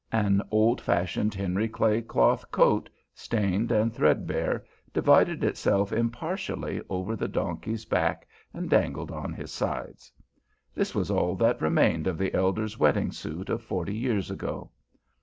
An 0.11 0.41
old 0.49 0.81
fashioned 0.81 1.35
Henry 1.35 1.69
Clay 1.69 2.01
cloth 2.01 2.49
coat, 2.49 2.89
stained 3.13 3.71
and 3.71 3.93
threadbare, 3.93 4.65
divided 4.91 5.43
itself 5.43 5.93
impartially 5.93 6.81
over 6.89 7.15
the 7.15 7.27
donkey's 7.27 7.85
back 7.85 8.27
and 8.51 8.67
dangled 8.67 9.11
on 9.11 9.31
his 9.31 9.51
sides. 9.51 10.11
This 10.73 10.95
was 10.95 11.11
all 11.11 11.35
that 11.35 11.61
remained 11.61 12.07
of 12.07 12.17
the 12.17 12.33
elder's 12.33 12.79
wedding 12.79 13.11
suit 13.11 13.47
of 13.51 13.61
forty 13.61 13.95
years 13.95 14.31
ago. 14.31 14.71